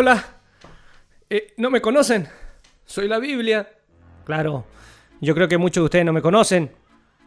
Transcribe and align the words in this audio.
Hola. 0.00 0.24
Eh, 1.28 1.54
¿No 1.56 1.70
me 1.70 1.80
conocen? 1.80 2.28
Soy 2.86 3.08
la 3.08 3.18
Biblia. 3.18 3.68
Claro, 4.24 4.64
yo 5.20 5.34
creo 5.34 5.48
que 5.48 5.58
muchos 5.58 5.82
de 5.82 5.84
ustedes 5.86 6.04
no 6.04 6.12
me 6.12 6.22
conocen, 6.22 6.70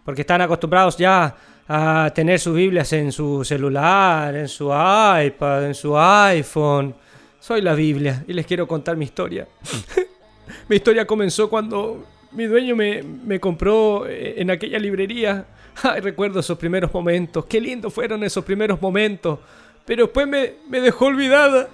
porque 0.05 0.22
están 0.22 0.40
acostumbrados 0.40 0.95
ya 0.95 1.36
a 1.68 2.09
tener 2.16 2.40
sus 2.40 2.55
Biblias 2.55 2.94
en 2.94 3.12
su 3.12 3.44
celular, 3.44 4.34
en 4.38 4.48
su 4.48 4.68
iPad, 4.68 5.66
en 5.66 5.76
su 5.76 6.00
iPhone. 6.00 6.95
Soy 7.42 7.62
la 7.62 7.73
Biblia 7.73 8.23
y 8.26 8.31
les 8.31 8.45
quiero 8.45 8.66
contar 8.66 8.95
mi 8.95 9.03
historia. 9.03 9.50
mi 10.70 10.78
historia 10.78 11.06
comenzó 11.06 11.50
cuando 11.50 12.06
mi 12.31 12.45
dueño 12.45 12.73
me, 12.73 13.03
me 13.03 13.38
compró 13.38 14.08
eh, 14.08 14.36
en 14.38 14.50
aquella 14.50 14.80
librería. 14.80 15.45
Recuerdo 16.02 16.40
esos 16.40 16.58
primeros 16.58 16.94
momentos. 16.94 17.45
Qué 17.48 17.59
lindos 17.59 17.94
fueron 17.94 18.23
esos 18.23 18.45
primeros 18.45 18.81
momentos. 18.81 19.40
Pero 19.86 20.06
después 20.06 20.26
me, 20.26 20.53
me 20.70 20.80
dejó 20.80 21.08
olvidada. 21.08 21.67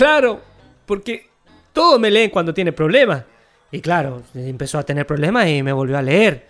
Claro, 0.00 0.40
porque 0.86 1.26
todos 1.74 2.00
me 2.00 2.10
leen 2.10 2.30
cuando 2.30 2.54
tiene 2.54 2.72
problemas. 2.72 3.22
Y 3.70 3.82
claro, 3.82 4.22
empezó 4.34 4.78
a 4.78 4.82
tener 4.82 5.06
problemas 5.06 5.46
y 5.46 5.62
me 5.62 5.74
volvió 5.74 5.98
a 5.98 6.00
leer. 6.00 6.46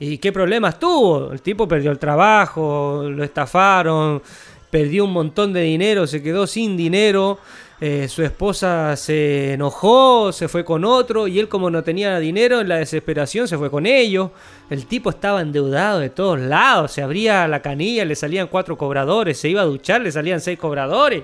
¿Y 0.00 0.16
qué 0.16 0.32
problemas 0.32 0.78
tuvo? 0.78 1.30
El 1.30 1.42
tipo 1.42 1.68
perdió 1.68 1.90
el 1.90 1.98
trabajo, 1.98 3.04
lo 3.10 3.22
estafaron, 3.22 4.22
perdió 4.70 5.04
un 5.04 5.12
montón 5.12 5.52
de 5.52 5.60
dinero, 5.60 6.06
se 6.06 6.22
quedó 6.22 6.46
sin 6.46 6.78
dinero. 6.78 7.38
eh, 7.78 8.08
su 8.08 8.22
esposa 8.22 8.96
se 8.96 9.52
enojó, 9.52 10.32
se 10.32 10.48
fue 10.48 10.64
con 10.64 10.82
otro 10.86 11.28
y 11.28 11.38
él 11.38 11.48
como 11.48 11.68
no 11.68 11.84
tenía 11.84 12.18
dinero 12.18 12.62
en 12.62 12.70
la 12.70 12.76
desesperación 12.76 13.46
se 13.46 13.58
fue 13.58 13.70
con 13.70 13.84
ellos. 13.84 14.30
El 14.70 14.86
tipo 14.86 15.10
estaba 15.10 15.42
endeudado 15.42 15.98
de 15.98 16.08
todos 16.08 16.40
lados, 16.40 16.92
se 16.92 17.02
abría 17.02 17.46
la 17.48 17.60
canilla, 17.60 18.06
le 18.06 18.16
salían 18.16 18.46
cuatro 18.46 18.78
cobradores, 18.78 19.36
se 19.38 19.50
iba 19.50 19.60
a 19.60 19.66
duchar, 19.66 20.00
le 20.00 20.10
salían 20.10 20.40
seis 20.40 20.58
cobradores. 20.58 21.22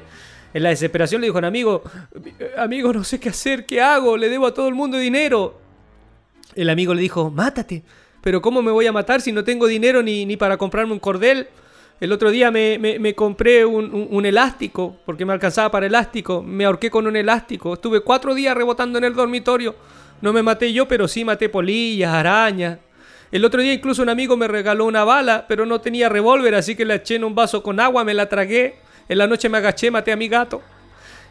En 0.53 0.63
la 0.63 0.71
desesperación 0.71 1.21
le 1.21 1.29
dijo 1.29 1.39
a 1.39 1.41
un 1.41 1.45
amigo, 1.45 1.83
amigo, 2.57 2.93
no 2.93 3.05
sé 3.05 3.21
qué 3.21 3.29
hacer, 3.29 3.67
¿qué 3.67 3.81
hago? 3.81 4.17
Le 4.17 4.29
debo 4.29 4.47
a 4.47 4.55
todo 4.55 4.69
el 4.69 4.75
mundo 4.75 4.99
dinero. 4.99 5.59
El 6.55 6.69
amigo 6.71 6.93
le 6.95 7.03
dijo, 7.03 7.31
mátate. 7.31 7.83
Pero 8.21 8.43
¿cómo 8.43 8.61
me 8.61 8.71
voy 8.73 8.87
a 8.87 8.93
matar 8.93 9.21
si 9.21 9.33
no 9.33 9.45
tengo 9.45 9.67
dinero 9.67 10.03
ni, 10.03 10.27
ni 10.27 10.37
para 10.37 10.57
comprarme 10.57 10.93
un 10.93 10.99
cordel? 10.99 11.49
El 12.01 12.13
otro 12.13 12.31
día 12.31 12.51
me, 12.51 12.79
me- 12.79 13.15
compré 13.15 13.65
un, 13.65 13.95
un- 13.95 14.09
un 14.11 14.27
elástico, 14.27 14.97
porque 15.07 15.25
me 15.25 15.33
alcanzaba 15.33 15.71
para 15.71 15.87
elástico. 15.87 16.43
Me 16.43 16.65
ahorqué 16.65 16.91
con 16.91 17.07
un 17.07 17.15
elástico. 17.17 17.75
Estuve 17.75 18.01
cuatro 18.01 18.35
días 18.35 18.57
rebotando 18.57 18.99
en 18.99 19.05
el 19.05 19.15
dormitorio. 19.15 19.75
No 20.21 20.33
me 20.33 20.43
maté 20.43 20.73
yo, 20.73 20.89
pero 20.89 21.07
sí 21.09 21.25
maté 21.25 21.49
polillas, 21.49 22.13
arañas. 22.13 22.79
El 23.31 23.45
otro 23.45 23.63
día 23.63 23.73
incluso 23.73 24.03
un 24.03 24.09
amigo 24.09 24.37
me 24.37 24.49
regaló 24.49 24.87
una 24.87 25.05
bala, 25.05 25.45
pero 25.47 25.65
no 25.65 25.81
tenía 25.81 26.09
revólver, 26.09 26.55
así 26.57 26.75
que 26.75 26.85
la 26.85 26.97
eché 26.97 27.15
en 27.15 27.25
un 27.25 27.35
vaso 27.35 27.63
con 27.63 27.79
agua, 27.79 28.03
me 28.03 28.13
la 28.15 28.29
tragué. 28.29 28.75
En 29.11 29.19
la 29.19 29.27
noche 29.27 29.49
me 29.49 29.59
agaché, 29.59 29.91
maté 29.91 30.13
a 30.13 30.17
mi 30.17 30.29
gato. 30.29 30.63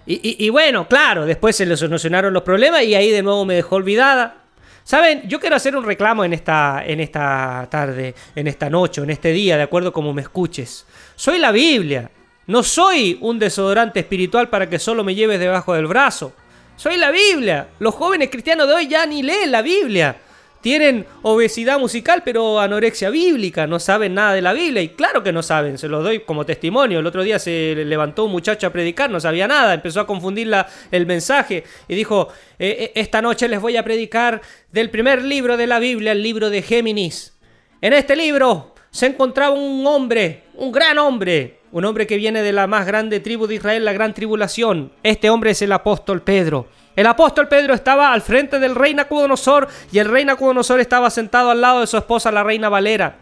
Y, 0.05 0.49
bueno, 0.49 0.85
claro, 0.85 1.25
después 1.25 1.55
se 1.55 1.65
le 1.65 1.77
solucionaron 1.77 2.33
los 2.33 2.43
problemas 2.43 2.83
y 2.83 2.93
ahí 2.93 3.09
de 3.09 3.23
nuevo 3.23 3.45
me 3.45 3.53
dejó 3.53 3.77
olvidada. 3.77 4.35
Saben, 4.83 5.29
yo 5.29 5.39
quiero 5.39 5.55
hacer 5.55 5.77
un 5.77 5.85
reclamo 5.85 6.25
en 6.25 6.33
esta, 6.33 6.83
en 6.85 6.99
esta 6.99 7.67
tarde, 7.71 8.15
en 8.35 8.47
esta 8.47 8.69
noche, 8.69 9.01
en 9.01 9.11
este 9.11 9.31
día, 9.31 9.55
de 9.55 9.63
acuerdo 9.63 9.93
como 9.93 10.13
me 10.13 10.23
escuches. 10.23 10.85
Soy 11.15 11.39
la 11.39 11.53
Biblia. 11.53 12.11
No 12.47 12.63
soy 12.63 13.17
un 13.21 13.39
desodorante 13.39 14.01
espiritual 14.01 14.49
para 14.49 14.69
que 14.69 14.77
solo 14.77 15.05
me 15.05 15.15
lleves 15.15 15.39
debajo 15.39 15.73
del 15.73 15.87
brazo. 15.87 16.33
Soy 16.75 16.97
la 16.97 17.11
Biblia. 17.11 17.69
Los 17.79 17.95
jóvenes 17.95 18.29
cristianos 18.29 18.67
de 18.67 18.73
hoy 18.73 18.87
ya 18.89 19.05
ni 19.05 19.23
leen 19.23 19.51
la 19.51 19.61
Biblia. 19.61 20.17
Tienen 20.61 21.05
obesidad 21.21 21.79
musical, 21.79 22.21
pero 22.25 22.59
anorexia 22.59 23.09
bíblica. 23.09 23.65
No 23.65 23.79
saben 23.79 24.13
nada 24.13 24.33
de 24.33 24.41
la 24.41 24.51
Biblia. 24.51 24.81
Y 24.81 24.89
claro 24.89 25.23
que 25.23 25.31
no 25.31 25.41
saben, 25.41 25.77
se 25.77 25.87
los 25.87 26.03
doy 26.03 26.19
como 26.21 26.45
testimonio. 26.45 26.99
El 26.99 27.05
otro 27.07 27.23
día 27.23 27.39
se 27.39 27.75
levantó 27.85 28.25
un 28.25 28.31
muchacho 28.31 28.67
a 28.67 28.71
predicar, 28.71 29.09
no 29.09 29.19
sabía 29.21 29.47
nada. 29.47 29.73
Empezó 29.73 30.01
a 30.01 30.07
confundir 30.07 30.47
la- 30.47 30.67
el 30.91 31.05
mensaje 31.05 31.63
y 31.87 31.95
dijo: 31.95 32.27
"Eh, 32.59 32.75
eh, 32.79 32.91
Esta 32.95 33.21
noche 33.21 33.47
les 33.47 33.61
voy 33.61 33.77
a 33.77 33.83
predicar 33.83 34.41
del 34.71 34.89
primer 34.89 35.21
libro 35.23 35.55
de 35.55 35.67
la 35.67 35.79
Biblia, 35.79 36.11
el 36.11 36.21
libro 36.21 36.49
de 36.49 36.61
Géminis. 36.61 37.37
En 37.81 37.93
este 37.93 38.17
libro 38.17 38.75
se 38.91 39.05
encontraba 39.05 39.51
un 39.55 39.87
hombre, 39.87 40.43
un 40.55 40.73
gran 40.73 40.97
hombre, 40.97 41.59
un 41.71 41.85
hombre 41.85 42.05
que 42.05 42.17
viene 42.17 42.41
de 42.41 42.51
la 42.51 42.67
más 42.67 42.85
grande 42.85 43.21
tribu 43.21 43.47
de 43.47 43.55
Israel, 43.55 43.85
la 43.85 43.93
gran 43.93 44.13
tribulación. 44.13 44.91
Este 45.03 45.29
hombre 45.29 45.51
es 45.51 45.61
el 45.61 45.71
apóstol 45.71 46.21
Pedro. 46.21 46.67
El 46.99 47.07
apóstol 47.07 47.47
Pedro 47.47 47.73
estaba 47.73 48.11
al 48.11 48.21
frente 48.21 48.59
del 48.59 48.75
rey 48.75 48.93
Nabucodonosor 48.93 49.69
y 49.89 49.99
el 49.99 50.09
rey 50.09 50.25
Nabucodonosor 50.25 50.81
estaba 50.81 51.09
sentado 51.09 51.49
al 51.49 51.61
lado 51.61 51.79
de 51.79 51.87
su 51.87 51.95
esposa, 51.95 52.29
la 52.29 52.43
reina 52.43 52.67
Valera. 52.67 53.15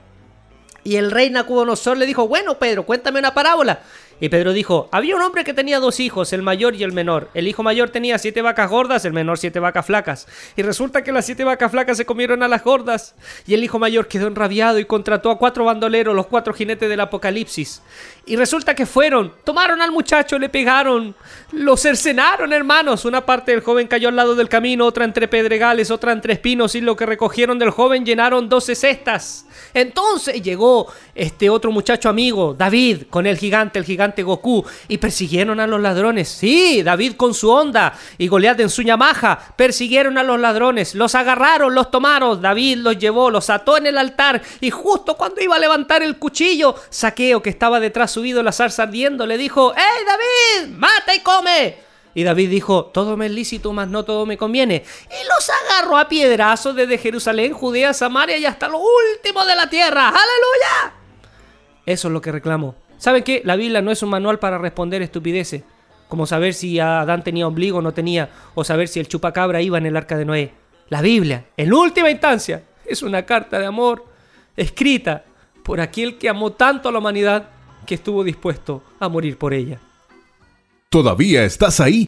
Y 0.83 0.95
el 0.95 1.11
rey 1.11 1.29
Nabucodonosor 1.29 1.95
le 1.95 2.07
dijo, 2.07 2.27
bueno 2.27 2.57
Pedro, 2.57 2.87
cuéntame 2.87 3.19
una 3.19 3.35
parábola. 3.35 3.81
Y 4.19 4.29
Pedro 4.29 4.51
dijo, 4.51 4.89
había 4.91 5.15
un 5.15 5.21
hombre 5.21 5.43
que 5.43 5.53
tenía 5.53 5.79
dos 5.79 5.99
hijos, 5.99 6.33
el 6.33 6.41
mayor 6.41 6.75
y 6.75 6.83
el 6.83 6.91
menor. 6.91 7.29
El 7.35 7.47
hijo 7.47 7.61
mayor 7.61 7.91
tenía 7.91 8.17
siete 8.17 8.41
vacas 8.41 8.69
gordas, 8.69 9.05
el 9.05 9.13
menor 9.13 9.37
siete 9.37 9.59
vacas 9.59 9.85
flacas. 9.85 10.27
Y 10.55 10.63
resulta 10.63 11.03
que 11.03 11.11
las 11.11 11.25
siete 11.25 11.43
vacas 11.43 11.71
flacas 11.71 11.97
se 11.97 12.05
comieron 12.05 12.41
a 12.41 12.47
las 12.47 12.63
gordas. 12.63 13.13
Y 13.45 13.53
el 13.53 13.63
hijo 13.63 13.77
mayor 13.77 14.07
quedó 14.07 14.27
enrabiado 14.27 14.79
y 14.79 14.85
contrató 14.85 15.29
a 15.29 15.37
cuatro 15.37 15.65
bandoleros, 15.65 16.15
los 16.15 16.25
cuatro 16.25 16.53
jinetes 16.53 16.89
del 16.89 16.99
apocalipsis. 16.99 17.81
Y 18.25 18.35
resulta 18.35 18.73
que 18.73 18.85
fueron, 18.87 19.33
tomaron 19.43 19.81
al 19.81 19.91
muchacho, 19.91 20.39
le 20.39 20.49
pegaron, 20.49 21.15
lo 21.51 21.77
cercenaron, 21.77 22.51
hermanos. 22.53 23.05
Una 23.05 23.25
parte 23.25 23.51
del 23.51 23.61
joven 23.61 23.87
cayó 23.87 24.09
al 24.09 24.15
lado 24.15 24.33
del 24.33 24.49
camino, 24.49 24.85
otra 24.85 25.05
entre 25.05 25.27
pedregales, 25.27 25.91
otra 25.91 26.11
entre 26.11 26.33
espinos, 26.33 26.73
y 26.73 26.81
lo 26.81 26.95
que 26.95 27.05
recogieron 27.05 27.59
del 27.59 27.69
joven 27.69 28.05
llenaron 28.05 28.49
doce 28.49 28.75
cestas. 28.75 29.45
Entonces 29.73 30.41
llegó 30.41 30.91
este 31.13 31.49
otro 31.49 31.71
muchacho 31.71 32.09
amigo, 32.09 32.55
David, 32.57 33.03
con 33.09 33.27
el 33.27 33.37
gigante, 33.37 33.79
el 33.79 33.85
gigante 33.85 34.06
Goku, 34.15 34.65
y 34.87 34.97
persiguieron 34.97 35.59
a 35.59 35.67
los 35.67 35.81
ladrones. 35.81 36.29
Sí, 36.29 36.83
David 36.83 37.13
con 37.15 37.33
su 37.33 37.49
onda 37.49 37.97
y 38.17 38.27
Goliat 38.27 38.59
en 38.59 38.69
su 38.69 38.81
Yamaha 38.81 39.53
persiguieron 39.55 40.17
a 40.17 40.23
los 40.23 40.39
ladrones, 40.39 40.95
los 40.95 41.15
agarraron, 41.15 41.75
los 41.75 41.91
tomaron. 41.91 42.41
David 42.41 42.77
los 42.77 42.97
llevó, 42.97 43.29
los 43.29 43.49
ató 43.49 43.77
en 43.77 43.87
el 43.87 43.97
altar, 43.97 44.41
y 44.59 44.69
justo 44.69 45.17
cuando 45.17 45.41
iba 45.41 45.55
a 45.55 45.59
levantar 45.59 46.03
el 46.03 46.17
cuchillo, 46.17 46.75
Saqueo, 46.89 47.41
que 47.41 47.49
estaba 47.49 47.79
detrás 47.79 48.11
subido 48.11 48.43
la 48.43 48.51
zarza 48.51 48.83
ardiendo, 48.83 49.25
le 49.25 49.37
dijo: 49.37 49.73
¡Ey, 49.75 50.05
David! 50.05 50.75
¡Mata 50.77 51.15
y 51.15 51.19
come! 51.19 51.87
Y 52.13 52.23
David 52.23 52.49
dijo, 52.49 52.85
todo 52.85 53.15
me 53.15 53.27
es 53.27 53.31
lícito, 53.31 53.71
mas 53.73 53.89
no 53.89 54.03
todo 54.03 54.25
me 54.25 54.39
conviene. 54.39 54.83
Y 55.07 55.27
los 55.27 55.49
agarró 55.49 55.99
a 55.99 56.09
piedrazos 56.09 56.75
desde 56.75 56.97
Jerusalén, 56.97 57.53
Judea, 57.53 57.93
Samaria 57.93 58.37
y 58.37 58.45
hasta 58.47 58.67
lo 58.67 58.79
último 58.79 59.45
de 59.45 59.55
la 59.55 59.69
tierra. 59.69 60.07
¡Aleluya! 60.07 60.95
Eso 61.85 62.07
es 62.07 62.11
lo 62.11 62.19
que 62.19 62.31
reclamo. 62.31 62.73
¿Saben 62.97 63.23
qué? 63.23 63.41
La 63.45 63.55
Biblia 63.55 63.81
no 63.81 63.91
es 63.91 64.01
un 64.03 64.09
manual 64.09 64.39
para 64.39 64.57
responder 64.57 65.01
estupideces, 65.01 65.63
como 66.07 66.25
saber 66.25 66.53
si 66.53 66.79
Adán 66.79 67.23
tenía 67.23 67.47
ombligo 67.47 67.79
o 67.79 67.81
no 67.81 67.93
tenía, 67.93 68.29
o 68.55 68.63
saber 68.63 68.87
si 68.87 68.99
el 68.99 69.07
chupacabra 69.07 69.61
iba 69.61 69.77
en 69.77 69.85
el 69.85 69.97
arca 69.97 70.17
de 70.17 70.25
Noé. 70.25 70.53
La 70.89 71.01
Biblia, 71.01 71.45
en 71.57 71.73
última 71.73 72.09
instancia, 72.09 72.63
es 72.85 73.01
una 73.03 73.25
carta 73.25 73.59
de 73.59 73.65
amor 73.65 74.05
escrita 74.55 75.25
por 75.63 75.81
aquel 75.81 76.17
que 76.17 76.29
amó 76.29 76.53
tanto 76.53 76.89
a 76.89 76.91
la 76.91 76.99
humanidad 76.99 77.49
que 77.85 77.95
estuvo 77.95 78.23
dispuesto 78.23 78.83
a 78.99 79.09
morir 79.09 79.37
por 79.37 79.53
ella. 79.53 79.79
¿Todavía 80.89 81.43
estás 81.43 81.79
ahí? 81.79 82.07